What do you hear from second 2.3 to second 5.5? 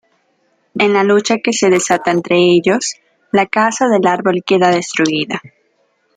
ellos, la casa del árbol queda destruida.